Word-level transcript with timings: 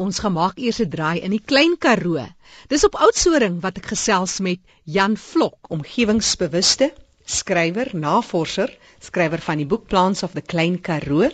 Ons 0.00 0.18
gemaak 0.24 0.56
eers 0.56 0.80
'n 0.80 0.88
draai 0.88 1.18
in 1.26 1.32
die 1.34 1.44
Klein 1.50 1.74
Karoo. 1.84 2.24
Dis 2.72 2.84
op 2.88 2.94
Oudtshoorn 3.04 3.60
wat 3.64 3.76
ek 3.80 3.90
gesels 3.92 4.38
met 4.40 4.60
Jan 4.84 5.16
Vlok, 5.16 5.68
omgewingsbewuste 5.76 6.88
skrywer, 7.38 7.90
navorser, 7.92 8.72
skrywer 8.98 9.42
van 9.44 9.60
die 9.60 9.68
boek 9.68 9.84
Plants 9.92 10.22
of 10.22 10.32
the 10.32 10.40
Klein 10.52 10.80
Karoo 10.80 11.28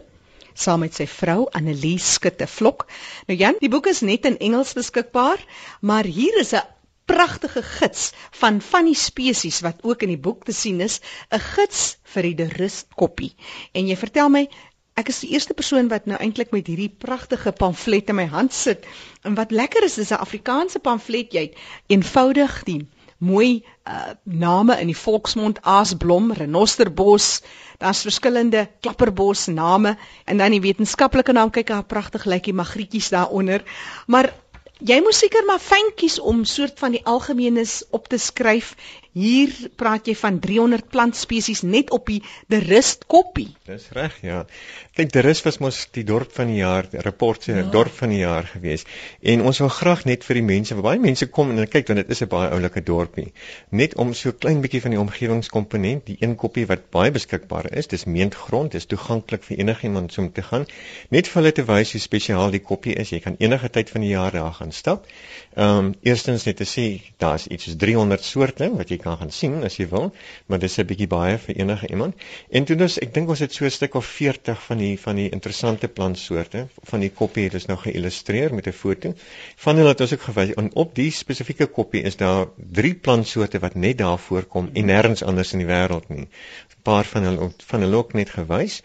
saam 0.64 0.82
met 0.82 0.98
sy 0.98 1.06
vrou 1.06 1.46
Annelies 1.58 2.08
Skutte 2.16 2.48
Vlok. 2.48 2.86
Nou 3.28 3.38
Jan, 3.38 3.60
die 3.60 3.70
boek 3.70 3.86
is 3.92 4.02
net 4.02 4.26
in 4.26 4.38
Engels 4.48 4.74
beskikbaar, 4.74 5.42
maar 5.80 6.04
hier 6.04 6.40
is 6.40 6.52
'n 6.52 6.66
pragtige 7.06 7.62
gids 7.62 8.12
van 8.40 8.60
van 8.60 8.86
die 8.90 8.98
spesies 8.98 9.60
wat 9.60 9.84
ook 9.84 10.02
in 10.02 10.08
die 10.16 10.24
boek 10.26 10.44
te 10.44 10.52
sien 10.52 10.80
is, 10.80 11.00
'n 11.30 11.38
gids 11.54 11.98
vir 12.02 12.22
die 12.22 12.48
rustkoppie. 12.58 13.34
En 13.72 13.86
jy 13.86 13.96
vertel 13.96 14.28
my 14.28 14.48
Ek 14.96 15.10
is 15.12 15.18
die 15.20 15.34
eerste 15.36 15.52
persoon 15.52 15.90
wat 15.92 16.06
nou 16.08 16.16
eintlik 16.24 16.54
met 16.56 16.68
hierdie 16.70 16.88
pragtige 16.88 17.52
pamflet 17.52 18.08
in 18.08 18.16
my 18.16 18.24
hand 18.32 18.54
sit. 18.56 18.86
En 19.28 19.34
wat 19.36 19.50
lekker 19.52 19.84
is, 19.84 19.98
is 20.00 20.10
'n 20.10 20.22
Afrikaanse 20.24 20.80
pamflet. 20.80 21.32
Jy 21.36 21.50
eenvoudig 21.92 22.62
die 22.64 22.80
mooi 23.18 23.64
uh, 23.88 24.12
name 24.24 24.76
in 24.80 24.86
die 24.86 24.96
volksmond 24.96 25.60
aasblom, 25.62 26.32
renosterbos, 26.32 27.42
daar's 27.80 28.02
verskillende 28.04 28.66
klapperbos 28.80 29.46
name 29.46 29.96
en 30.24 30.40
dan 30.40 30.56
die 30.56 30.60
wetenskaplike 30.64 31.32
naam 31.32 31.50
kyk 31.50 31.72
hoe 31.72 31.82
pragtig 31.84 32.24
lyk 32.24 32.44
die 32.48 32.56
magrietjies 32.56 33.08
daaronder. 33.12 33.64
Maar 34.06 34.32
jy 34.78 35.00
moet 35.00 35.14
seker 35.14 35.44
maar 35.44 35.62
fyntjies 35.62 36.18
om 36.20 36.44
soort 36.44 36.78
van 36.78 36.92
die 36.92 37.04
algemeenes 37.04 37.84
op 37.90 38.08
te 38.08 38.18
skryf 38.18 38.74
Hier 39.16 39.48
praat 39.80 40.10
jy 40.10 40.12
van 40.20 40.36
300 40.44 40.90
plantspesies 40.92 41.62
net 41.64 41.88
op 41.96 42.10
die 42.10 42.18
De 42.52 42.58
Rust 42.60 43.06
koppie. 43.08 43.46
Dis 43.64 43.86
reg, 43.96 44.18
ja. 44.20 44.42
Kyk, 44.92 45.08
De 45.14 45.22
Rust 45.24 45.46
was 45.46 45.56
mos 45.64 45.78
die 45.96 46.04
dorp 46.04 46.34
van 46.36 46.50
die 46.52 46.58
jaar, 46.58 46.84
die 46.92 47.00
rapport 47.00 47.46
sê 47.46 47.54
ja. 47.56 47.62
dorp 47.72 47.94
van 47.96 48.12
die 48.12 48.18
jaar 48.20 48.44
gewees. 48.50 48.84
En 49.24 49.40
ons 49.48 49.60
wil 49.62 49.72
graag 49.72 50.02
net 50.04 50.26
vir 50.28 50.36
die 50.36 50.42
mense, 50.44 50.76
baie 50.84 51.00
mense 51.00 51.30
kom 51.32 51.54
en 51.54 51.64
kyk 51.64 51.88
want 51.88 52.02
dit 52.02 52.12
is 52.12 52.20
'n 52.26 52.28
baie 52.34 52.50
oulike 52.58 52.82
dorpie. 52.84 53.32
Net 53.70 53.96
om 53.96 54.12
so 54.12 54.32
klein 54.32 54.60
bietjie 54.60 54.82
van 54.84 54.92
die 54.92 55.00
omgewingskomponent, 55.00 56.04
die 56.12 56.18
een 56.20 56.36
koppie 56.36 56.66
wat 56.66 56.90
baie 56.90 57.10
beskikbaar 57.10 57.72
is, 57.72 57.88
dis 57.88 58.04
meentgrond, 58.04 58.72
dis 58.76 58.84
toeganklik 58.84 59.48
vir 59.48 59.56
enigiemand 59.64 60.18
om 60.18 60.32
te 60.32 60.42
gaan. 60.42 60.68
Net 61.08 61.26
vir 61.26 61.42
hulle 61.42 61.52
te 61.52 61.64
wys 61.64 61.92
hoe 61.96 62.02
spesiaal 62.04 62.50
die 62.50 62.60
koppie 62.60 63.00
is. 63.00 63.16
Jy 63.16 63.24
kan 63.24 63.40
enige 63.40 63.72
tyd 63.72 63.90
van 63.90 64.04
die 64.04 64.12
jaar 64.12 64.32
daar 64.32 64.52
gaan 64.52 64.65
stap. 64.72 65.06
Ehm 65.54 65.78
um, 65.78 65.94
eerstens 66.02 66.44
net 66.44 66.56
te 66.56 66.64
sê, 66.64 67.00
daar's 67.22 67.46
iets 67.46 67.64
soos 67.64 67.76
300 67.76 68.24
soorte 68.24 68.68
wat 68.76 68.90
jy 68.90 68.98
kan 69.02 69.16
gaan 69.20 69.30
sien 69.30 69.54
as 69.64 69.76
jy 69.78 69.86
wil, 69.88 70.12
maar 70.46 70.58
dis 70.58 70.78
'n 70.78 70.86
bietjie 70.86 71.06
baie 71.06 71.38
vir 71.38 71.56
enige 71.56 71.88
iemand. 71.88 72.14
En 72.50 72.64
toe 72.64 72.76
dus 72.76 72.98
ek 72.98 73.14
dink 73.14 73.28
ons 73.28 73.38
het 73.38 73.52
so 73.52 73.64
'n 73.64 73.70
stuk 73.70 73.94
of 73.94 74.06
40 74.06 74.62
van 74.62 74.78
die 74.78 74.98
van 75.00 75.16
die 75.16 75.28
interessante 75.30 75.88
plantsoorte 75.88 76.68
van 76.82 77.00
die 77.00 77.10
koppie 77.10 77.44
het 77.44 77.54
ons 77.54 77.66
nou 77.66 77.78
geïllustreer 77.78 78.54
met 78.54 78.66
'n 78.66 78.72
foto. 78.72 79.14
Van 79.56 79.76
hulle 79.76 79.88
het 79.88 80.00
ons 80.00 80.12
ook 80.12 80.22
gewys 80.22 80.54
en 80.54 80.70
op 80.74 80.94
die 80.94 81.10
spesifieke 81.10 81.66
koppie 81.66 82.02
is 82.02 82.16
daar 82.16 82.46
drie 82.56 82.94
plantsoorte 82.94 83.58
wat 83.58 83.74
net 83.74 83.98
daar 83.98 84.18
voorkom 84.18 84.70
en 84.72 84.86
nêrens 84.86 85.24
anders 85.24 85.52
in 85.52 85.58
die 85.58 85.68
wêreld 85.68 86.08
nie. 86.08 86.28
'n 86.28 86.82
Paar 86.82 87.04
van 87.04 87.22
hulle 87.22 87.50
van 87.66 87.80
hulle 87.80 87.96
ook 87.96 88.12
net 88.12 88.30
gewys 88.30 88.82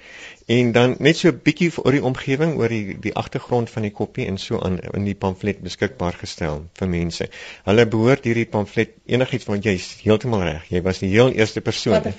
en 0.52 0.72
dan 0.76 0.96
net 1.00 1.18
so 1.18 1.30
'n 1.30 1.40
bietjie 1.44 1.70
oor 1.78 1.96
die 1.96 2.04
omgewing, 2.10 2.56
oor 2.60 2.74
die 2.74 2.98
die 3.06 3.14
agtergrond 3.22 3.70
van 3.70 3.86
die 3.88 3.94
koppie 4.00 4.26
en 4.28 4.38
so 4.38 4.60
aan 4.60 4.80
in 4.98 5.06
die 5.08 5.16
pamflet 5.16 5.62
beskikbaar 5.68 6.18
gestel 6.24 6.66
vir 6.80 6.90
mense. 6.96 7.28
Hulle 7.70 7.86
behoort 7.96 8.28
hierdie 8.28 8.48
pamflet 8.56 8.96
enigiets 9.06 9.48
want 9.52 9.64
jy's 9.70 9.88
heeltemal 10.04 10.44
reg. 10.48 10.68
Jy 10.70 10.82
was 10.88 11.00
die 11.04 11.12
heel 11.14 11.32
eerste 11.32 11.62
persoon. 11.62 12.12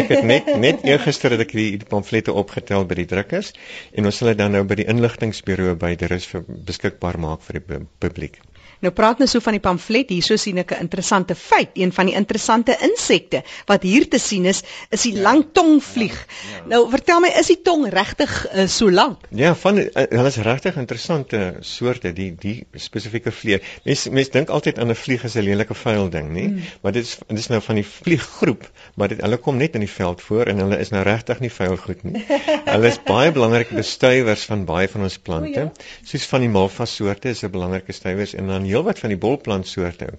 Ek 0.00 0.12
het 0.14 0.24
net 0.24 0.52
net 0.66 0.84
eergister 0.84 1.36
het 1.36 1.46
ek 1.46 1.56
die, 1.56 1.70
die 1.78 1.90
pamflette 1.94 2.32
opgetel 2.32 2.84
by 2.84 3.00
die 3.02 3.08
drukkers 3.14 3.52
en 3.92 4.10
ons 4.10 4.20
sal 4.20 4.32
dit 4.32 4.38
dan 4.38 4.52
nou 4.52 4.64
by 4.64 4.80
die 4.82 4.88
inligtingbureau 4.90 5.76
by 5.80 5.94
die 5.96 6.10
rus 6.12 6.28
beskikbaar 6.70 7.18
maak 7.18 7.46
vir 7.48 7.60
die 7.60 7.84
publiek. 7.98 8.40
Nou 8.80 8.92
praat 8.96 9.18
nou 9.20 9.28
so 9.28 9.42
van 9.44 9.56
die 9.56 9.60
pamflet, 9.60 10.08
hierso 10.08 10.38
sien 10.40 10.58
ek 10.62 10.72
'n 10.72 10.80
interessante 10.86 11.34
feit. 11.34 11.70
Een 11.74 11.92
van 11.92 12.06
die 12.06 12.14
interessante 12.14 12.76
insekte 12.80 13.42
wat 13.66 13.82
hier 13.82 14.08
te 14.08 14.18
sien 14.18 14.46
is, 14.46 14.62
is 14.90 15.02
die 15.02 15.14
ja. 15.14 15.22
langtongvlieg. 15.22 16.16
Ja, 16.16 16.56
ja. 16.56 16.66
Nou 16.66 16.90
vertel 16.90 17.20
my, 17.20 17.28
is 17.40 17.46
die 17.46 17.60
tong 17.62 17.88
regtig 17.92 18.46
uh, 18.54 18.66
so 18.66 18.90
lank? 18.90 19.26
Ja, 19.30 19.54
van 19.54 19.78
uh, 19.78 19.88
hulle 19.92 20.26
is 20.26 20.36
regtig 20.36 20.76
interessante 20.76 21.56
soorte, 21.60 22.12
die 22.12 22.34
die 22.40 22.66
spesifieke 22.74 23.32
vlieg. 23.32 23.66
Mense 23.84 24.10
mense 24.10 24.30
dink 24.30 24.48
altyd 24.48 24.78
aan 24.78 24.90
'n 24.90 24.96
vlieg 24.96 25.24
as 25.24 25.36
'n 25.36 25.44
lelike 25.44 25.74
vuil 25.74 26.08
ding, 26.08 26.32
nê? 26.32 26.46
Hmm. 26.48 26.62
Maar 26.80 26.92
dit 26.92 27.04
is 27.04 27.18
dit 27.28 27.38
is 27.38 27.48
nou 27.48 27.60
van 27.60 27.74
die 27.74 27.86
vlieggroep, 27.86 28.64
maar 28.96 29.08
dit 29.08 29.20
hulle 29.20 29.36
kom 29.36 29.56
net 29.56 29.74
in 29.74 29.84
die 29.84 29.92
veld 29.92 30.22
voor 30.22 30.46
en 30.46 30.58
hulle 30.58 30.78
is 30.78 30.90
nou 30.90 31.02
regtig 31.04 31.40
nie 31.40 31.52
vuil 31.52 31.76
goed 31.76 32.02
nie. 32.02 32.24
hulle 32.74 32.88
is 32.88 32.98
baie 33.04 33.32
belangrike 33.32 33.74
bestuivers 33.74 34.44
van 34.44 34.64
baie 34.64 34.88
van 34.88 35.02
ons 35.02 35.18
plante. 35.18 35.60
O, 35.60 35.68
ja. 35.68 36.04
Soos 36.04 36.24
van 36.32 36.40
die 36.40 36.48
malva 36.48 36.84
soorte 36.84 37.28
is 37.28 37.44
'n 37.44 37.50
belangrike 37.50 37.92
bestuivers 37.92 38.34
en 38.34 38.46
dan 38.46 38.69
heelwat 38.70 39.02
van 39.02 39.12
die 39.12 39.20
bolplantsoorte. 39.20 40.12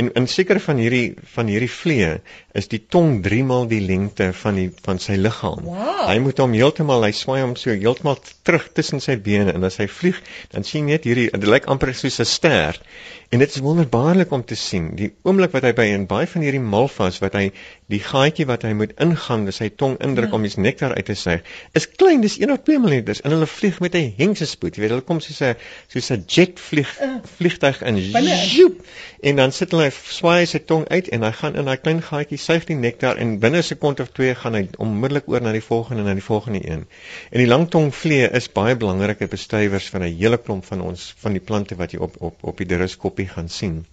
En 0.00 0.10
in 0.20 0.28
sekere 0.28 0.60
van 0.64 0.80
hierdie 0.82 1.14
van 1.34 1.50
hierdie 1.52 1.70
vliee 1.70 2.14
is 2.58 2.70
die 2.72 2.80
tong 2.80 3.20
3 3.24 3.44
maal 3.46 3.68
die 3.70 3.82
lengte 3.84 4.30
van 4.42 4.58
die 4.58 4.68
van 4.84 4.98
sy 5.02 5.18
liggaam. 5.20 5.62
Wow. 5.68 6.06
Hy 6.08 6.18
moet 6.24 6.40
hom 6.42 6.56
heeltemal 6.56 7.06
hy 7.06 7.12
swaai 7.16 7.42
hom 7.44 7.54
so 7.60 7.74
heeltemal 7.74 8.18
terug 8.48 8.70
tussen 8.74 9.04
sy 9.04 9.18
bene 9.20 9.54
en 9.54 9.68
as 9.68 9.78
hy 9.82 9.86
vlieg, 10.00 10.18
dan 10.54 10.66
sien 10.66 10.88
jy 10.88 10.96
net 10.96 11.06
hierdie 11.08 11.28
dit 11.34 11.48
lyk 11.48 11.68
amper 11.70 11.94
soos 11.94 12.20
'n 12.20 12.28
ster. 12.28 12.82
En 13.28 13.42
dit 13.42 13.50
is 13.54 13.60
wonderbaarlik 13.60 14.30
om 14.32 14.44
te 14.44 14.56
sien. 14.56 14.94
Die 14.96 15.10
oomblik 15.22 15.52
wat 15.52 15.66
hy 15.66 15.74
by 15.76 15.84
in 15.92 16.06
baie 16.08 16.26
van 16.26 16.44
hierdie 16.46 16.62
malvas 16.64 17.18
wat 17.20 17.34
hy 17.36 17.50
die 17.92 18.00
gaatjie 18.00 18.46
wat 18.48 18.64
hy 18.64 18.72
moet 18.72 18.94
ingaan, 19.04 19.44
dis 19.44 19.60
sy 19.60 19.68
tong 19.68 19.98
indruk 20.04 20.32
ja. 20.32 20.38
om 20.38 20.46
die 20.46 20.52
nektar 20.64 20.94
uit 20.96 21.04
te 21.10 21.16
suig, 21.18 21.44
is 21.76 21.88
klein, 22.00 22.22
dis 22.24 22.38
1 22.40 22.54
of 22.54 22.62
2 22.64 22.80
mm 22.80 23.18
en 23.18 23.34
hulle 23.36 23.50
vlieg 23.52 23.80
met 23.84 23.98
'n 24.00 24.14
hengse 24.16 24.48
spoed. 24.48 24.76
Jy 24.76 24.82
weet, 24.82 24.94
hulle 24.96 25.04
kom 25.04 25.20
soos 25.20 25.42
'n 25.42 25.56
soos 25.92 26.10
'n 26.10 26.24
jet 26.26 26.60
vlieg 26.70 26.88
uh, 27.04 27.18
vliegtuig 27.36 27.82
in. 27.98 28.38
Joep, 28.52 28.80
en 29.20 29.40
dan 29.40 29.52
sit 29.52 29.74
hulle 29.74 29.90
swaai 29.90 30.46
sy 30.46 30.60
tong 30.70 30.86
uit 30.88 31.10
en 31.14 31.26
hy 31.26 31.32
gaan 31.40 31.58
in 31.60 31.68
daai 31.70 31.80
klein 31.82 32.02
gaatjie 32.08 32.40
suig 32.44 32.68
die 32.70 32.78
nektar 32.78 33.20
en 33.24 33.36
binne 33.42 33.62
'n 33.62 33.68
sekond 33.70 34.00
of 34.04 34.14
2 34.20 34.34
gaan 34.42 34.58
hy 34.60 34.64
onmiddellik 34.86 35.28
oor 35.28 35.42
na 35.42 35.52
die 35.52 35.64
volgende 35.70 36.02
en 36.02 36.08
na 36.12 36.14
die 36.14 36.28
volgende 36.30 36.62
een. 36.70 36.86
En 37.32 37.44
die 37.44 37.50
langtongvliee 37.50 38.30
is 38.40 38.52
baie 38.60 38.76
belangrike 38.76 39.28
bestuivers 39.36 39.90
van 39.90 40.02
'n 40.02 40.16
hele 40.22 40.38
klomp 40.38 40.64
van 40.64 40.80
ons 40.80 41.14
van 41.18 41.32
die 41.32 41.46
plante 41.50 41.76
wat 41.76 41.92
jy 41.92 41.98
op 41.98 42.16
op 42.30 42.44
op 42.52 42.56
die 42.56 42.66
druskop 42.66 43.08
koppie 43.08 43.28
gaan 43.28 43.48
sien. 43.48 43.86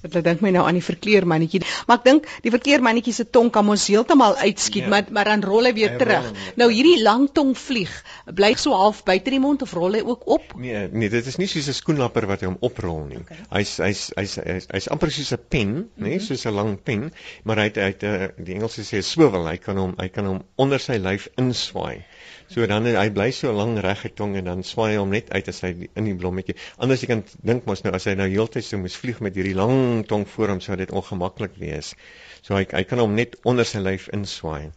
Dit 0.00 0.14
laat 0.16 0.24
dink 0.24 0.40
my 0.40 0.50
nou 0.54 0.62
aan 0.64 0.78
die 0.78 0.84
verkeermannetjie. 0.84 1.60
Maar 1.88 2.00
ek 2.00 2.04
dink 2.06 2.28
die 2.44 2.52
verkeermannetjie 2.54 3.12
se 3.12 3.26
tong 3.28 3.50
kan 3.52 3.66
mos 3.68 3.84
heeltemal 3.90 4.38
uitskiet, 4.40 4.86
ja. 4.86 4.92
maar 4.92 5.10
maar 5.12 5.28
dan 5.28 5.44
rol 5.44 5.68
hy 5.68 5.72
weer 5.76 5.94
hy 5.94 6.00
terug. 6.00 6.28
Rol, 6.30 6.46
nou 6.62 6.68
hierdie 6.72 7.02
lang 7.04 7.26
tong 7.36 7.52
vlieg, 7.58 7.92
bly 8.38 8.54
so 8.60 8.76
half 8.76 9.02
buite 9.04 9.34
die 9.34 9.42
mond 9.42 9.64
of 9.66 9.74
rol 9.76 9.98
hy 9.98 10.02
ook 10.06 10.24
op? 10.38 10.54
Nee, 10.60 10.86
nee, 10.92 11.12
dit 11.12 11.26
is 11.32 11.36
nie 11.40 11.48
soos 11.50 11.68
'n 11.68 11.76
skoenlapper 11.76 12.28
wat 12.30 12.40
hy 12.40 12.48
hom 12.48 12.58
oprol 12.64 13.04
nie. 13.10 13.20
Okay. 13.20 13.40
Hy's 13.58 13.76
hy's 13.84 14.04
hy's 14.16 14.38
hy's 14.40 14.70
hy's 14.72 14.88
amper 14.94 15.12
soos 15.12 15.34
'n 15.36 15.44
pen, 15.48 15.68
mm 15.68 15.84
-hmm. 15.84 16.04
nê, 16.04 16.16
nee, 16.16 16.24
soos 16.24 16.46
'n 16.46 16.54
lang 16.54 16.78
pen, 16.82 17.12
maar 17.44 17.60
hy 17.60 17.68
het 17.68 17.76
hy 17.76 17.90
het 17.92 18.02
uh, 18.02 18.28
die 18.38 18.56
Engelse 18.56 18.86
sê 18.88 19.02
swivel, 19.04 19.46
hy 19.46 19.58
kan 19.58 19.76
hom 19.76 19.94
hy 19.98 20.08
kan 20.08 20.24
hom 20.26 20.42
onder 20.56 20.80
sy 20.80 20.96
lyf 20.96 21.28
inswaai. 21.36 22.04
So 22.50 22.66
dan 22.66 22.88
hy 22.88 23.08
bly 23.14 23.30
so 23.34 23.52
lank 23.54 23.78
reg 23.84 24.02
getong 24.06 24.36
en 24.40 24.48
dan 24.50 24.64
swaai 24.66 24.96
hom 24.96 25.12
net 25.14 25.30
uit 25.30 25.48
as 25.52 25.62
hy 25.66 25.72
in 25.94 26.08
die 26.08 26.16
blommetjie. 26.18 26.56
Anders 26.78 27.04
jy 27.04 27.10
kan 27.12 27.24
dink 27.46 27.68
mos 27.70 27.84
nou 27.86 27.94
as 27.96 28.08
hy 28.10 28.16
nou 28.18 28.28
heeltyd 28.30 28.66
so 28.66 28.80
moes 28.80 28.98
vlieg 28.98 29.20
met 29.24 29.38
hierdie 29.38 29.56
lang 29.58 30.04
tong 30.10 30.26
voor 30.34 30.54
hom 30.54 30.64
sou 30.64 30.76
dit 30.80 30.90
ongemaklik 30.90 31.56
wees. 31.62 31.94
So 32.42 32.58
hy 32.58 32.66
hy 32.72 32.84
kan 32.88 33.02
hom 33.02 33.14
net 33.18 33.38
onder 33.44 33.68
sy 33.68 33.82
lyf 33.84 34.08
inswaai. 34.16 34.72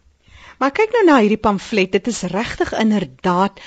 Maar 0.60 0.70
kyk 0.70 0.94
nou 0.94 1.02
na 1.08 1.18
hierdie 1.22 1.40
pamflet. 1.42 1.92
Dit 1.96 2.08
is 2.12 2.22
regtig 2.30 2.70
inderdaad 2.78 3.58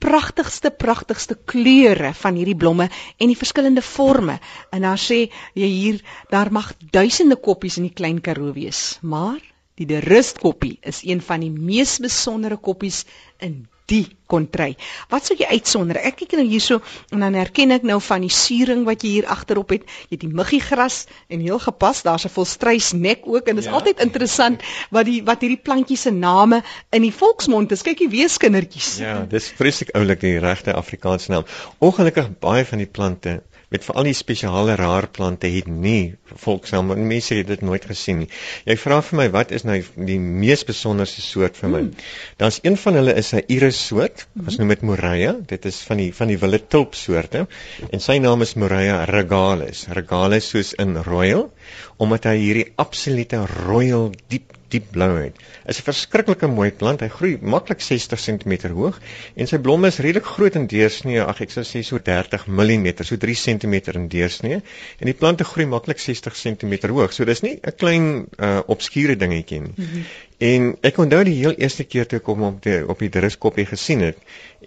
pragtigste 0.00 0.70
pragtigste 0.70 1.36
kleure 1.52 2.14
van 2.16 2.38
hierdie 2.38 2.56
blomme 2.56 2.86
en 2.88 3.28
die 3.28 3.36
verskillende 3.36 3.82
forme. 3.84 4.38
En 4.72 4.86
daar 4.86 5.00
sê 5.00 5.26
jy 5.58 5.68
hier 5.68 6.00
daar 6.32 6.52
mag 6.52 6.72
duisende 6.94 7.36
koppies 7.36 7.76
in 7.76 7.90
die 7.90 7.96
klein 7.96 8.22
Karoo 8.24 8.54
wees, 8.56 8.98
maar 9.02 9.42
Die 9.80 9.88
De 9.88 10.00
Rust 10.04 10.38
koppie 10.38 10.76
is 10.84 11.00
een 11.08 11.22
van 11.24 11.40
die 11.40 11.50
mees 11.50 11.96
besondere 12.04 12.58
koppies 12.60 13.04
in 13.40 13.62
die 13.90 14.04
kontry. 14.30 14.74
Wat 15.10 15.26
sou 15.26 15.34
jy 15.38 15.48
uitsonder? 15.50 15.98
Ek 15.98 16.20
kyk 16.20 16.36
nou 16.38 16.44
hierso 16.46 16.78
en 17.10 17.24
dan 17.24 17.38
herken 17.38 17.72
ek 17.74 17.86
nou 17.88 17.96
van 18.04 18.22
die 18.22 18.32
suring 18.34 18.84
wat 18.86 19.02
jy 19.02 19.14
hier 19.16 19.30
agterop 19.32 19.72
het. 19.74 19.86
Jy 20.10 20.18
het 20.18 20.24
die 20.26 20.30
muggiegras 20.36 21.00
en 21.32 21.42
heel 21.42 21.58
gepas, 21.64 22.04
daar's 22.06 22.28
'n 22.28 22.34
volstruis 22.34 22.92
nek 22.92 23.24
ook 23.24 23.48
en 23.48 23.56
dit 23.56 23.64
is 23.64 23.70
ja. 23.70 23.76
altyd 23.78 24.04
interessant 24.04 24.62
wat 24.90 25.08
die 25.08 25.22
wat 25.24 25.40
hierdie 25.40 25.64
plantjies 25.64 26.06
se 26.06 26.12
name 26.12 26.62
in 26.92 27.02
die 27.02 27.14
volksmond 27.14 27.72
is. 27.72 27.82
Kyk 27.82 28.04
die 28.04 28.12
weeskindertjies. 28.12 28.98
Ja, 29.00 29.24
dis 29.24 29.48
vreeslik 29.48 29.96
oulik 29.96 30.20
die 30.20 30.38
regte 30.38 30.74
Afrikaanse 30.74 31.30
naam. 31.32 31.44
Ongelukkig 31.78 32.38
baie 32.38 32.64
van 32.64 32.78
die 32.78 32.86
plante 32.86 33.40
met 33.70 33.84
veral 33.86 34.08
die 34.08 34.16
spesiale 34.18 34.74
raar 34.78 35.06
plante 35.14 35.46
het 35.50 35.68
nie 35.70 36.16
volksnaam 36.42 36.90
mense 37.06 37.36
het 37.38 37.46
dit 37.46 37.62
nooit 37.62 37.84
gesien 37.86 38.24
nie. 38.24 38.28
Jy 38.66 38.76
vra 38.82 38.98
vir 39.06 39.18
my 39.20 39.26
wat 39.36 39.54
is 39.54 39.64
nou 39.68 39.78
die 40.10 40.18
mees 40.18 40.64
besonderse 40.66 41.22
soort 41.22 41.58
vir 41.60 41.72
my? 41.74 41.82
Hmm. 41.86 42.06
Daar's 42.42 42.60
een 42.64 42.78
van 42.84 42.98
hulle 42.98 43.14
is 43.22 43.32
'n 43.34 43.44
iris 43.46 43.80
soort, 43.86 44.26
ons 44.46 44.58
noem 44.58 44.74
dit 44.74 44.82
Moreia. 44.82 45.36
Dit 45.54 45.64
is 45.70 45.80
van 45.88 46.02
die 46.02 46.10
van 46.14 46.28
die 46.28 46.38
wilde 46.38 46.66
tulp 46.66 46.94
soorte 46.94 47.46
en 47.90 48.00
sy 48.00 48.18
naam 48.18 48.42
is 48.42 48.54
Moreia 48.54 49.04
regalis. 49.04 49.86
Regalis 49.88 50.48
soos 50.48 50.72
in 50.72 50.96
royal 50.96 51.50
omdat 51.98 52.24
hy 52.24 52.36
hierdie 52.36 52.72
absolute 52.76 53.46
royal 53.46 54.10
diep 54.28 54.59
diep 54.70 54.90
blouheid. 54.94 55.36
Is 55.66 55.80
'n 55.80 55.86
verskriklike 55.88 56.46
mooi 56.46 56.70
plant. 56.70 57.00
Hy 57.00 57.08
groei 57.08 57.38
maklik 57.42 57.80
60 57.80 58.20
cm 58.26 58.72
hoog 58.74 59.00
en 59.36 59.46
sy 59.46 59.58
blomme 59.58 59.88
is 59.88 59.98
redelik 59.98 60.26
groot 60.26 60.54
in 60.54 60.66
deursnee. 60.66 61.20
Ag 61.20 61.42
ek 61.46 61.50
sou 61.50 61.64
sê 61.64 61.82
so 61.84 61.98
30 61.98 62.46
mm, 62.46 63.04
so 63.04 63.16
3 63.16 63.34
cm 63.34 63.74
in 63.94 64.08
deursnee. 64.08 64.62
En 64.98 65.06
die 65.06 65.14
plante 65.14 65.44
groei 65.44 65.66
maklik 65.66 65.98
60 65.98 66.34
cm 66.34 66.88
hoog. 66.88 67.12
So 67.12 67.24
dis 67.24 67.42
nie 67.42 67.58
'n 67.62 67.76
klein 67.76 68.26
uh, 68.38 68.60
obskure 68.66 69.16
dingetjie 69.16 69.60
nie. 69.60 69.74
Mm 69.76 69.84
-hmm. 69.84 70.04
En 70.40 70.70
ek 70.88 70.96
onthou 71.02 71.20
die 71.28 71.34
heel 71.36 71.52
eerste 71.60 71.84
keer 71.84 72.06
toe 72.08 72.16
ek 72.22 72.28
hom 72.32 72.46
op 72.46 72.62
die 72.64 72.78
op 72.88 73.02
die 73.04 73.10
druskoppie 73.12 73.66
gesien 73.68 74.00
het 74.06 74.22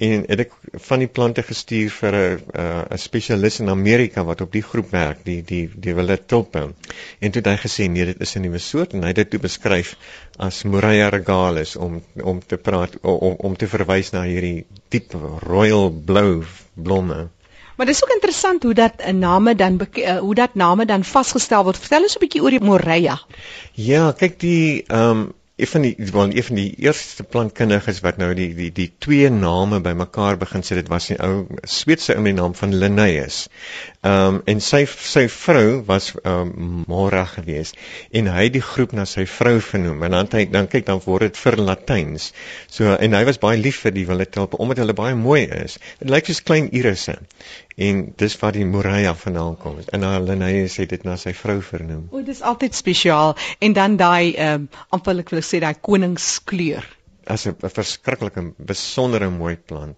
en 0.06 0.26
het 0.30 0.44
ek 0.44 0.52
van 0.88 1.02
die 1.02 1.10
plante 1.10 1.42
gestuur 1.48 1.90
vir 1.96 2.18
'n 2.18 2.68
'n 2.94 3.02
spesialis 3.02 3.60
in 3.64 3.74
Amerika 3.74 4.24
wat 4.28 4.42
op 4.46 4.52
die 4.54 4.62
groep 4.62 4.92
werk, 4.92 5.26
die 5.26 5.42
die 5.42 5.66
die 5.74 5.96
wil 5.96 6.14
dit 6.14 6.28
tulpe. 6.28 6.62
En 7.20 7.32
toe 7.32 7.42
het 7.42 7.50
hy 7.50 7.58
gesê 7.66 7.90
nee, 7.90 8.06
dit 8.06 8.22
is 8.22 8.36
'n 8.36 8.46
nuwe 8.46 8.60
soort 8.60 8.94
en 8.94 9.02
hy 9.02 9.08
het 9.08 9.22
dit 9.24 9.30
toe 9.30 9.40
beskryf 9.40 9.96
as 10.38 10.64
Moraia 10.64 11.10
regalis 11.10 11.76
om 11.76 12.02
om 12.22 12.46
te 12.46 12.58
praat 12.58 12.98
om 13.02 13.36
om 13.38 13.58
te 13.58 13.68
verwys 13.68 14.12
na 14.12 14.24
hierdie 14.24 14.66
diep 14.90 15.18
royal 15.42 15.90
blou 15.90 16.44
blomme. 16.74 17.30
Maar 17.78 17.86
dit 17.86 17.96
is 17.96 18.04
ook 18.04 18.14
interessant 18.14 18.64
hoe 18.64 18.74
dat 18.74 18.94
'n 18.98 19.20
name 19.20 19.56
dan 19.56 19.80
uh, 19.94 20.18
hoe 20.18 20.36
dat 20.36 20.54
name 20.54 20.86
dan 20.86 21.04
vasgestel 21.04 21.64
word. 21.64 21.78
Vertel 21.78 22.02
ons 22.02 22.16
'n 22.16 22.20
bietjie 22.20 22.42
oor 22.42 22.50
die 22.50 22.64
Moraia. 22.64 23.22
Ja, 23.74 24.12
kyk 24.12 24.40
die 24.40 24.84
ehm 24.88 25.10
um, 25.10 25.34
een 25.56 25.68
van 25.68 25.82
die 25.82 25.96
wel 26.12 26.24
een 26.24 26.44
van 26.44 26.56
die 26.56 26.76
eerste 26.76 27.24
plantkundiges 27.24 28.00
wat 28.00 28.18
nou 28.18 28.34
die 28.34 28.56
die 28.56 28.72
die 28.72 28.94
twee 28.98 29.30
name 29.30 29.82
bymekaar 29.86 30.38
begin 30.38 30.64
sit 30.64 30.80
dit 30.82 30.88
was 30.88 31.10
'n 31.14 31.22
ou 31.22 31.46
Sweedse 31.62 32.16
ou 32.16 32.22
met 32.22 32.34
die 32.34 32.42
naam 32.42 32.56
van 32.56 32.74
Linnaeus. 32.76 33.48
Ehm 34.04 34.36
um, 34.36 34.38
en 34.52 34.60
sy 34.60 34.82
sy 34.86 35.22
vrou 35.32 35.78
was 35.88 36.10
ehm 36.14 36.50
um, 36.64 36.72
Mora 36.92 37.22
geweest 37.34 37.78
en 38.20 38.28
hy 38.28 38.42
het 38.50 38.56
die 38.58 38.64
groep 38.70 38.92
na 38.98 39.06
sy 39.08 39.24
vrou 39.34 39.62
vernoem 39.64 40.04
en 40.04 40.16
dan 40.18 40.30
hy 40.36 40.44
dan 40.52 40.68
kyk 40.74 40.90
dan 40.90 41.00
word 41.06 41.30
dit 41.30 41.40
vir 41.40 41.58
Latyns. 41.70 42.26
So 42.68 42.98
en 42.98 43.16
hy 43.16 43.24
was 43.30 43.40
baie 43.40 43.62
lief 43.62 43.80
vir 43.86 43.96
die 43.96 44.04
wilde 44.10 44.28
tulpe 44.28 44.60
omdat 44.60 44.84
hulle 44.84 44.98
baie 44.98 45.16
mooi 45.16 45.46
is. 45.62 45.78
Dit 46.04 46.12
lyk 46.12 46.28
soos 46.28 46.44
klein 46.44 46.68
irisse 46.76 47.16
en 47.88 48.04
dis 48.20 48.38
waar 48.42 48.60
die 48.60 48.68
Moraia 48.68 49.16
vandaan 49.24 49.56
kom. 49.64 49.80
En 49.96 50.04
Linnaeus 50.28 50.76
het 50.84 50.92
dit 50.92 51.08
na 51.08 51.16
sy 51.16 51.32
vrou 51.40 51.62
vernoem. 51.64 52.10
O, 52.12 52.28
dis 52.28 52.44
altyd 52.44 52.76
spesiaal 52.76 53.38
en 53.64 53.80
dan 53.80 53.96
daai 53.96 54.34
ehm 54.36 54.68
um, 54.68 54.72
amper 55.00 55.24
ek 55.24 55.32
wil 55.32 55.48
sê 55.48 55.64
daai 55.64 55.80
koningskleur. 55.80 56.84
As 57.24 57.48
'n 57.48 57.56
verskriklike 57.56 58.50
besondere 58.60 59.32
mooi 59.32 59.56
plant. 59.56 59.96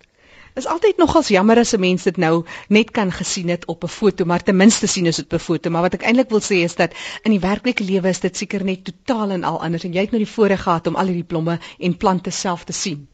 Is 0.55 0.67
altyd 0.71 0.97
nogals 0.97 1.27
jammer 1.27 1.59
as 1.59 1.73
'n 1.75 1.79
mens 1.79 2.03
dit 2.03 2.17
nou 2.17 2.45
net 2.67 2.91
kan 2.91 3.11
gesien 3.11 3.49
het 3.49 3.65
op 3.65 3.83
'n 3.83 3.87
foto, 3.87 4.25
maar 4.25 4.43
ten 4.43 4.55
minste 4.55 4.87
sien 4.87 5.05
is 5.05 5.15
dit 5.15 5.25
op 5.25 5.33
'n 5.33 5.43
foto, 5.43 5.69
maar 5.69 5.81
wat 5.81 5.93
ek 5.93 6.03
eintlik 6.03 6.29
wil 6.29 6.41
sê 6.41 6.63
is 6.63 6.75
dat 6.75 6.93
in 7.23 7.31
die 7.31 7.39
werklike 7.39 7.83
lewe 7.83 8.07
is 8.09 8.19
dit 8.19 8.37
seker 8.37 8.63
net 8.63 8.83
totaal 8.83 9.31
en 9.31 9.43
al 9.43 9.61
anders 9.61 9.83
en 9.83 9.93
jy 9.93 10.01
het 10.01 10.11
nou 10.11 10.23
die 10.23 10.33
voorreg 10.33 10.61
gehad 10.61 10.87
om 10.87 10.95
al 10.95 11.05
hierdie 11.05 11.27
blomme 11.33 11.59
en 11.79 11.97
plante 11.97 12.29
self 12.29 12.63
te 12.63 12.73
sien. 12.73 13.07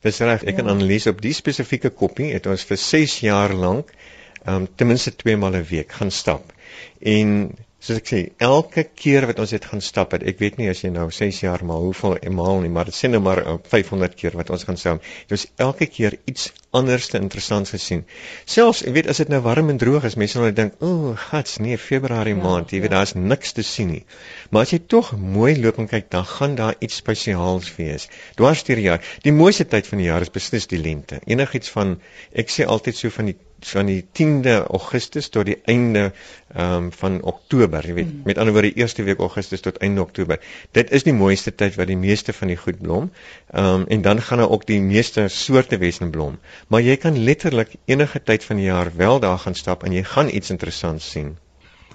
Dis 0.00 0.18
reg, 0.18 0.42
ek 0.42 0.48
ja. 0.48 0.56
kan 0.56 0.68
analise 0.68 1.10
op 1.10 1.22
die 1.22 1.32
spesifieke 1.32 1.90
koppie 1.90 2.32
het 2.32 2.46
ons 2.46 2.64
vir 2.64 2.76
6 2.76 3.18
jaar 3.20 3.54
lank 3.54 3.92
um, 4.46 4.68
ten 4.76 4.86
minste 4.86 5.16
2 5.16 5.36
maal 5.36 5.56
'n 5.56 5.66
week 5.70 5.92
gaan 5.92 6.10
stap. 6.10 6.52
En 7.00 7.56
soos 7.84 8.00
ek 8.00 8.08
sê, 8.08 8.18
elke 8.40 8.86
keer 8.96 9.26
wat 9.28 9.40
ons 9.42 9.52
dit 9.52 9.64
gaan 9.70 9.82
stap 9.84 10.14
het, 10.16 10.22
ek 10.24 10.38
weet 10.40 10.56
nie 10.56 10.70
as 10.72 10.80
jy 10.80 10.90
nou 10.94 11.10
6 11.12 11.42
jaar 11.42 11.64
maar 11.68 11.82
hoeveel 11.84 12.16
emaal 12.24 12.62
nie, 12.64 12.72
maar 12.72 12.88
dit 12.88 12.96
sê 12.96 13.10
nou 13.12 13.20
maar 13.20 13.42
500 13.68 14.16
keer 14.16 14.36
wat 14.40 14.52
ons 14.54 14.64
gaan 14.64 14.80
stap. 14.80 15.04
Jy 15.28 15.36
het 15.36 15.64
elke 15.66 15.88
keer 15.92 16.16
iets 16.30 16.48
anders 16.74 17.10
te 17.12 17.20
interessant 17.20 17.68
gesien. 17.70 18.06
Selfs, 18.50 18.82
ek 18.88 18.96
weet 18.96 19.10
as 19.12 19.20
dit 19.22 19.30
nou 19.30 19.42
warm 19.44 19.68
en 19.70 19.78
droog 19.80 20.08
is, 20.08 20.16
mense 20.18 20.38
sal 20.38 20.46
net 20.48 20.56
dink, 20.56 20.80
"O, 20.80 20.88
oh, 20.88 21.12
gats, 21.28 21.58
nee, 21.60 21.76
Februarie 21.78 22.34
ja, 22.34 22.42
maand, 22.42 22.72
jy 22.72 22.80
ja. 22.80 22.86
weet 22.86 22.94
daar's 22.96 23.14
niks 23.14 23.52
te 23.52 23.62
sien 23.62 23.92
nie." 23.92 24.04
Maar 24.50 24.62
as 24.62 24.72
jy 24.72 24.80
tog 24.88 25.12
mooi 25.18 25.54
loop 25.60 25.78
en 25.78 25.88
kyk, 25.88 26.10
dan 26.10 26.24
gaan 26.24 26.54
daar 26.54 26.74
iets 26.80 26.96
spesiaals 26.96 27.70
wees. 27.76 28.08
Dwars 28.36 28.64
deur 28.64 28.76
die 28.80 28.88
jaar. 28.88 29.04
Die 29.22 29.32
mooiste 29.32 29.68
tyd 29.68 29.86
van 29.86 29.98
die 29.98 30.08
jaar 30.08 30.22
is 30.22 30.30
beslis 30.30 30.66
die 30.66 30.80
lente. 30.80 31.20
Enigiets 31.26 31.70
van 31.70 32.00
ek 32.32 32.48
sê 32.50 32.66
altyd 32.66 32.96
so 32.96 33.10
van 33.10 33.26
die 33.26 33.36
van 33.68 33.86
die 33.86 34.04
10de 34.18 34.54
Augustus 34.66 35.28
tot 35.28 35.46
die 35.46 35.56
einde 35.70 36.12
um, 36.56 36.90
van 36.92 37.20
Oktober, 37.22 37.86
jy 37.86 37.94
weet, 37.94 38.10
mm. 38.12 38.22
met 38.28 38.38
ander 38.38 38.54
woorde 38.56 38.72
die 38.72 38.82
eerste 38.82 39.02
week 39.06 39.22
Augustus 39.24 39.64
tot 39.64 39.80
einde 39.84 40.02
Oktober. 40.02 40.40
Dit 40.76 40.90
is 40.90 41.06
die 41.06 41.14
mooiste 41.16 41.54
tyd 41.54 41.78
wat 41.80 41.90
die 41.90 41.98
meeste 41.98 42.32
van 42.32 42.52
die 42.52 42.58
goed 42.60 42.80
blom. 42.82 43.10
Ehm 43.52 43.82
um, 43.82 43.86
en 43.88 44.02
dan 44.02 44.22
gaan 44.22 44.38
daar 44.38 44.50
ook 44.50 44.66
die 44.66 44.80
meeste 44.80 45.28
soorte 45.28 45.78
wees 45.78 45.98
in 45.98 46.10
blom. 46.10 46.38
Maar 46.68 46.82
jy 46.82 46.96
kan 46.96 47.18
letterlik 47.18 47.74
enige 47.84 48.22
tyd 48.22 48.44
van 48.44 48.56
die 48.56 48.66
jaar 48.66 48.90
wel 48.96 49.20
daar 49.20 49.38
gaan 49.38 49.54
stap 49.54 49.84
en 49.84 49.92
jy 49.92 50.02
gaan 50.02 50.28
iets 50.28 50.50
interessants 50.50 51.10
sien. 51.10 51.36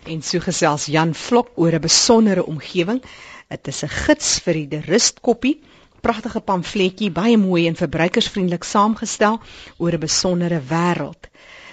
En 0.05 0.21
so 0.21 0.39
gesels 0.39 0.85
Jan 0.85 1.13
Vlok 1.15 1.51
oor 1.55 1.73
'n 1.73 1.81
besondere 1.81 2.45
omgewing. 2.45 3.03
Dit 3.49 3.67
is 3.67 3.83
'n 3.83 3.89
gids 3.89 4.39
vir 4.39 4.53
die 4.53 4.81
rustkoppie 4.85 5.59
pragtige 6.01 6.41
pamfletjie, 6.41 7.11
baie 7.11 7.37
mooi 7.37 7.67
en 7.67 7.75
verbruikersvriendelik 7.75 8.63
saamgestel 8.63 9.39
oor 9.77 9.93
'n 9.93 10.05
besondere 10.07 10.61
wêreld. 10.69 11.29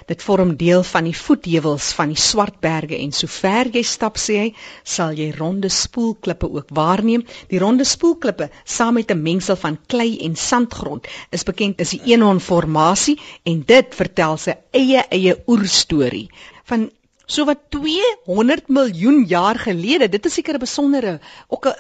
Dit 0.07 0.23
vorm 0.23 0.57
deel 0.57 0.83
van 0.87 1.05
die 1.05 1.17
voetheuwels 1.19 1.87
van 1.99 2.13
die 2.13 2.21
Swartberge 2.23 2.99
en 2.99 3.13
sover 3.13 3.67
jy 3.75 3.83
stap 3.83 4.21
sê 4.23 4.37
hy, 4.39 4.51
sal 4.85 5.17
jy 5.19 5.33
ronde 5.35 5.69
spoelklippe 5.69 6.47
ook 6.47 6.71
waarneem. 6.71 7.25
Die 7.51 7.59
ronde 7.59 7.85
spoelklippe, 7.85 8.51
saam 8.65 8.95
met 8.95 9.11
'n 9.11 9.23
mengsel 9.23 9.57
van 9.57 9.79
klei 9.87 10.19
en 10.29 10.37
sandgrond, 10.37 11.09
is 11.31 11.43
bekend 11.43 11.81
as 11.81 11.91
die 11.91 12.03
Eenhornformasie 12.13 13.19
en 13.43 13.65
dit 13.67 13.95
vertel 13.95 14.37
sy 14.37 14.55
eie 14.71 15.03
eie 15.11 15.43
oerstorie 15.47 16.31
van 16.71 16.91
So 17.27 17.43
wat 17.43 17.59
200 17.75 18.69
miljoen 18.71 19.25
jaar 19.27 19.59
gelede, 19.59 20.07
dit 20.09 20.27
is 20.29 20.35
seker 20.39 20.55
'n 20.55 20.63
besondere 20.63 21.19
ook 21.49 21.67
'n 21.67 21.75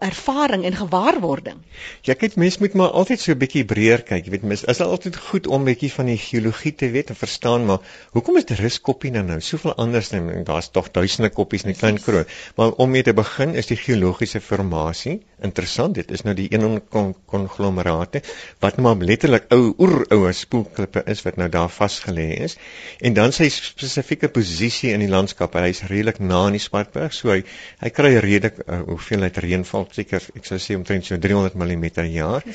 ervaring 0.00 0.64
en 0.64 0.76
gewaarwording. 0.76 1.56
Ja, 2.00 2.14
kyk 2.14 2.36
mens 2.36 2.58
moet 2.58 2.72
maar 2.72 2.88
altyd 2.88 3.20
so 3.20 3.32
'n 3.32 3.38
bietjie 3.38 3.64
breër 3.64 4.02
kyk, 4.02 4.24
jy 4.24 4.30
weet 4.30 4.42
mens 4.42 4.64
is 4.64 4.80
altyd 4.80 5.16
goed 5.16 5.46
om 5.46 5.64
bietjie 5.64 5.92
van 5.92 6.06
die 6.06 6.16
geologie 6.16 6.74
te 6.74 6.90
weet 6.90 7.08
en 7.08 7.16
verstaan, 7.16 7.66
maar 7.66 7.78
hoekom 8.10 8.36
is 8.36 8.44
die 8.44 8.56
ruskoppie 8.56 9.10
nou 9.10 9.24
nou 9.24 9.40
soveel 9.40 9.74
anders 9.74 10.08
dan 10.08 10.44
daar's 10.44 10.70
tog 10.70 10.90
duisende 10.90 11.28
koppies 11.28 11.62
in 11.62 11.72
die 11.72 11.78
klein 11.78 12.00
kroon. 12.00 12.24
Maar 12.56 12.72
om 12.72 12.90
mee 12.90 13.02
te 13.02 13.12
begin 13.12 13.54
is 13.54 13.66
die 13.66 13.76
geologiese 13.76 14.40
formasie 14.40 15.22
interessant. 15.40 15.94
Dit 15.94 16.10
is 16.10 16.22
nou 16.22 16.34
die 16.34 16.48
een 16.52 16.82
konglomerate 17.26 18.22
wat 18.60 18.76
maar 18.76 18.96
letterlik 18.96 19.44
ou 19.50 19.74
oeroue 19.78 20.32
spoelklippe 20.32 21.02
is 21.04 21.22
wat 21.22 21.36
nou 21.36 21.48
daar 21.48 21.70
vasgelê 21.70 22.32
is 22.40 22.56
en 23.00 23.12
dan 23.12 23.32
sy 23.32 23.48
spesifieke 23.48 24.28
posisie 24.28 24.85
posisie 24.86 24.94
in 24.94 25.02
die 25.02 25.10
landskap. 25.10 25.54
Hy 25.54 25.70
is 25.70 25.82
redelik 25.90 26.20
na 26.20 26.46
in 26.48 26.56
die 26.56 26.62
Swartberg, 26.62 27.14
so 27.14 27.32
hy 27.32 27.42
hy 27.82 27.90
kry 27.90 28.12
redelik 28.22 28.60
uh, 28.66 28.82
hoeveelheid 28.86 29.38
reënval, 29.42 29.88
seker 29.92 30.22
ek 30.36 30.46
sou 30.46 30.58
sê 30.62 30.76
omtrent 30.78 31.06
so 31.06 31.18
300 31.18 31.56
mm 31.58 31.90
per 31.96 32.06
jaar. 32.06 32.46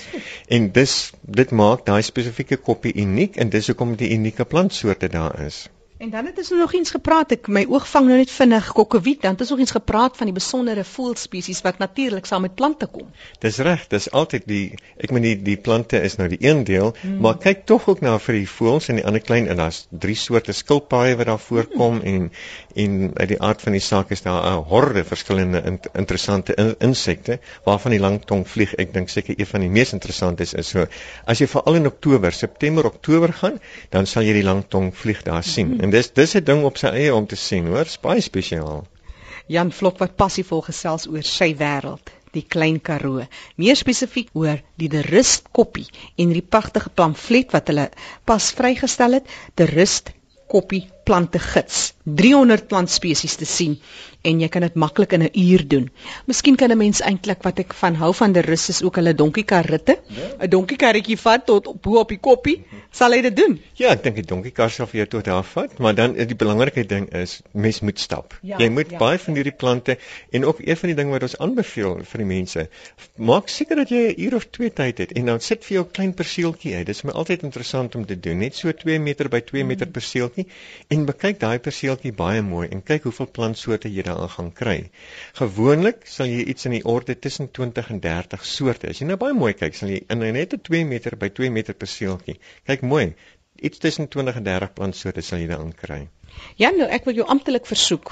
En 0.49 0.71
dis 0.71 0.95
dit 1.23 1.51
maak 1.51 1.85
daai 1.85 2.01
spesifieke 2.03 2.57
koppie 2.57 2.95
uniek 2.95 3.37
en 3.37 3.51
dis 3.51 3.67
hoekom 3.67 3.95
die 3.99 4.13
unieke 4.15 4.45
plantsoorte 4.45 5.11
daar 5.11 5.39
is. 5.45 5.67
En 6.01 6.09
dan 6.09 6.25
het 6.25 6.37
ons 6.37 6.49
nog 6.49 6.73
eens 6.73 6.91
gepraat, 6.91 7.29
ek 7.35 7.45
my 7.53 7.61
oog 7.69 7.83
vang 7.85 8.07
nou 8.09 8.15
net 8.17 8.31
vinnig 8.33 8.71
kokkewiet, 8.73 9.19
dan 9.21 9.35
het 9.35 9.41
ons 9.45 9.51
nog 9.53 9.59
eens 9.61 9.73
gepraat 9.75 10.15
van 10.17 10.31
die 10.31 10.33
besondere 10.33 10.81
voëlspesies 10.81 11.59
wat 11.61 11.77
natuurlik 11.77 12.25
saam 12.25 12.41
met 12.41 12.55
plante 12.57 12.87
kom. 12.89 13.11
Dis 13.43 13.59
reg, 13.61 13.83
dis 13.91 14.07
altyd 14.09 14.47
die 14.49 14.63
ek 14.97 15.13
meen 15.13 15.27
die 15.27 15.35
die 15.45 15.57
plante 15.61 16.01
is 16.01 16.17
nou 16.17 16.25
die 16.31 16.39
een 16.41 16.63
deel, 16.65 16.89
hmm. 17.03 17.19
maar 17.21 17.37
kyk 17.43 17.67
tog 17.69 17.85
ook 17.93 18.01
na 18.01 18.15
vir 18.17 18.39
die 18.39 18.47
voëls 18.49 18.89
en 18.89 18.97
die 18.97 19.05
ander 19.05 19.21
klein 19.21 19.45
en 19.45 19.61
daar's 19.61 19.83
drie 19.91 20.15
soorte 20.17 20.55
skilpaaie 20.57 21.19
wat 21.19 21.29
daar 21.29 21.43
voorkom 21.43 22.01
hmm. 22.01 22.09
en 22.15 22.31
en 22.81 22.97
uit 23.19 23.29
die 23.35 23.39
aard 23.43 23.61
van 23.61 23.77
die 23.77 23.83
saak 23.83 24.09
is 24.15 24.25
daar 24.25 24.41
'n 24.55 24.65
horde 24.73 25.03
verskillende 25.05 25.61
in, 25.69 25.79
interessante 25.93 26.55
in, 26.55 26.73
insekte 26.79 27.37
waarvan 27.65 27.91
die 27.91 28.01
langtong 28.01 28.47
vlieg. 28.47 28.73
Ek 28.73 28.93
dink 28.93 29.09
seker 29.09 29.37
een 29.37 29.45
van 29.45 29.61
die 29.61 29.69
mees 29.69 29.93
interessantes 29.93 30.53
is 30.53 30.73
so 30.73 30.87
as 31.25 31.39
jy 31.39 31.47
veral 31.47 31.75
in 31.75 31.85
Oktober, 31.85 32.33
September, 32.33 32.85
Oktober 32.85 33.33
gaan, 33.33 33.61
dan 33.89 34.07
sal 34.07 34.23
jy 34.23 34.33
die 34.33 34.49
langtong 34.49 34.95
vlieg 34.95 35.21
daar 35.21 35.43
sien. 35.43 35.77
Hmm 35.77 35.90
dis 35.91 36.11
dis 36.13 36.35
'n 36.35 36.43
ding 36.43 36.63
op 36.63 36.77
sy 36.77 36.87
eie 36.87 37.13
om 37.15 37.27
te 37.27 37.35
sien, 37.35 37.67
hoor, 37.67 37.87
baie 38.01 38.21
spesiaal. 38.21 38.85
Jan 39.47 39.71
Vlok 39.71 39.97
wat 39.99 40.15
passievol 40.15 40.61
gesels 40.61 41.07
oor 41.07 41.23
sy 41.23 41.55
wêreld, 41.59 42.11
die 42.31 42.45
Klein 42.47 42.79
Karoo. 42.81 43.25
Meer 43.55 43.75
spesifiek 43.75 44.29
oor 44.33 44.61
die 44.77 44.89
De 44.89 45.01
Rust 45.01 45.49
koppie 45.51 45.87
en 46.15 46.31
die 46.31 46.45
pragtige 46.55 46.89
pamflet 46.89 47.51
wat 47.51 47.67
hulle 47.67 47.89
pas 48.25 48.51
vrygestel 48.51 49.19
het, 49.19 49.27
De 49.55 49.65
Rust 49.65 50.11
koppie 50.47 50.85
plante 51.03 51.39
gids. 51.39 51.93
300 52.03 52.67
plantspesies 52.67 53.35
te 53.37 53.45
sien 53.45 53.77
en 54.25 54.41
jy 54.41 54.47
kan 54.53 54.61
dit 54.65 54.75
maklik 54.77 55.13
in 55.17 55.23
'n 55.23 55.29
uur 55.33 55.67
doen. 55.67 55.89
Miskien 56.25 56.55
kan 56.55 56.71
'n 56.71 56.77
mens 56.77 57.01
eintlik 57.01 57.43
wat 57.43 57.59
ek 57.59 57.73
van 57.73 57.95
hou 57.95 58.13
van 58.13 58.33
die 58.33 58.41
rus 58.41 58.69
is 58.69 58.83
ook 58.83 58.95
hulle 58.95 59.13
donkiekar 59.13 59.65
ritte. 59.65 59.97
'n 60.39 60.49
Donkiekarretjie 60.49 61.17
vat 61.17 61.45
tot 61.45 61.67
op 61.67 61.81
bo 61.81 61.99
op 61.99 62.09
die 62.09 62.19
koppie. 62.19 62.63
Sal 62.91 63.11
hy 63.11 63.21
dit 63.21 63.35
doen? 63.35 63.61
Ja, 63.73 63.89
ek 63.89 64.03
dink 64.03 64.15
die 64.15 64.25
donkiekar 64.25 64.69
sal 64.69 64.85
vir 64.87 64.97
jou 64.97 65.07
tot 65.07 65.25
daar 65.25 65.43
vat, 65.43 65.77
maar 65.79 65.95
dan 65.95 66.13
die 66.13 66.35
belangrike 66.35 66.85
ding 66.85 67.09
is 67.13 67.41
mens 67.51 67.79
moet 67.79 67.99
stap. 67.99 68.37
Ja, 68.41 68.57
jy 68.57 68.69
moet 68.69 68.89
ja, 68.91 68.97
baie 68.97 69.17
van 69.17 69.35
hierdie 69.35 69.55
plante 69.55 69.97
en 70.31 70.45
ook 70.45 70.59
een 70.59 70.77
van 70.77 70.89
die 70.89 70.95
dinge 70.95 71.11
wat 71.11 71.23
ons 71.23 71.37
aanbeveel 71.37 72.03
vir 72.03 72.17
die 72.17 72.27
mense, 72.27 72.69
maak 73.15 73.47
seker 73.47 73.75
dat 73.75 73.89
jy 73.89 74.11
'n 74.11 74.21
uur 74.21 74.35
of 74.35 74.45
2 74.49 74.73
tyd 74.73 74.97
het 74.97 75.11
en 75.11 75.25
dan 75.25 75.39
sit 75.39 75.65
vir 75.65 75.75
jou 75.75 75.85
klein 75.85 76.13
perseeltjie 76.13 76.75
uit. 76.75 76.85
Dit 76.85 76.95
is 76.95 77.03
my 77.03 77.11
altyd 77.11 77.43
interessant 77.43 77.95
om 77.95 78.05
te 78.05 78.19
doen, 78.19 78.37
net 78.37 78.55
so 78.55 78.71
2 78.71 78.99
meter 78.99 79.29
by 79.29 79.39
2 79.39 79.63
meter 79.63 79.87
mm. 79.87 79.91
perseeltjie 79.91 80.47
en 80.91 81.05
bekyk 81.07 81.37
daai 81.39 81.59
perseeltjie 81.63 82.11
baie 82.15 82.41
mooi 82.43 82.65
en 82.75 82.81
kyk 82.83 83.05
hoeveel 83.07 83.29
plantsoorte 83.37 83.91
jy 83.91 84.03
daar 84.07 84.31
gaan 84.33 84.49
kry. 84.61 84.77
Gewoonlik 85.39 86.07
sal 86.15 86.31
jy 86.31 86.41
iets 86.53 86.67
in 86.67 86.75
die 86.75 86.83
orde 86.93 87.15
tussen 87.25 87.51
20 87.59 87.93
en 87.95 88.01
30 88.05 88.47
soorte. 88.53 88.89
As 88.91 88.99
jy 88.99 89.07
nou 89.07 89.17
baie 89.21 89.37
mooi 89.37 89.53
kyk, 89.57 89.77
sal 89.77 89.93
jy 89.93 90.01
in 90.09 90.25
net 90.37 90.53
'n 90.57 90.65
2 90.69 90.83
meter 90.85 91.15
by 91.15 91.29
2 91.29 91.51
meter 91.59 91.77
perseeltjie. 91.83 92.39
Kyk 92.67 92.81
mooi. 92.81 93.13
Iets 93.61 93.77
tussen 93.77 94.07
20 94.07 94.35
en 94.35 94.43
30 94.43 94.73
plantsoorte 94.73 95.21
sal 95.21 95.39
jy 95.39 95.47
daar 95.47 95.63
kry. 95.83 96.01
Ja, 96.57 96.71
nou 96.71 96.89
ek 96.89 97.05
wil 97.05 97.15
jou 97.15 97.27
amptelik 97.27 97.65
versoek 97.65 98.11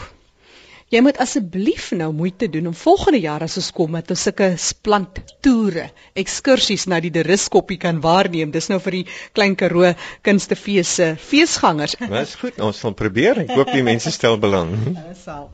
Jy 0.89 1.03
moet 1.05 1.19
asseblief 1.22 1.91
nou 1.93 2.08
moeite 2.17 2.48
doen 2.50 2.72
om 2.72 2.74
volgende 2.74 3.19
jaar 3.22 3.43
as 3.46 3.60
ons 3.62 3.67
kom 3.77 3.91
met 3.93 4.08
ons 4.10 4.24
sulke 4.25 4.48
plant 4.81 5.19
toere, 5.46 5.84
ekskursies 6.17 6.88
na 6.89 6.98
die 7.03 7.12
Deriskoppie 7.13 7.77
kan 7.77 8.00
waarneem. 8.01 8.50
Dis 8.55 8.72
nou 8.72 8.79
vir 8.81 8.98
die 8.98 9.03
Klein 9.38 9.53
Karoo 9.60 9.91
Kunstefees 10.25 10.96
se 10.98 11.12
feesgangers. 11.22 11.93
Dis 12.01 12.34
goed, 12.41 12.58
ons 12.65 12.81
sal 12.81 12.96
probeer. 12.98 13.43
Ek 13.43 13.53
hoop 13.53 13.69
die 13.69 13.86
mense 13.86 14.10
stel 14.15 14.39
belang. 14.41 14.74
Hulle 14.88 15.13
sal. 15.19 15.51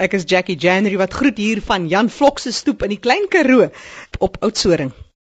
Ek 0.00 0.16
is 0.16 0.24
Jackie 0.24 0.56
January 0.56 0.96
wat 1.04 1.18
groet 1.20 1.36
hier 1.36 1.60
van 1.68 1.90
Jan 1.92 2.08
Vlok 2.08 2.40
se 2.40 2.54
stoep 2.56 2.88
in 2.88 2.96
die 2.96 3.02
Klein 3.04 3.28
Karoo 3.28 3.68
op 4.24 4.40
Oudtshoorn. 4.40 4.96